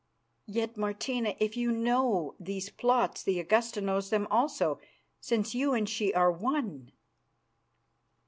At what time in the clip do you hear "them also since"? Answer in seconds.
4.09-5.53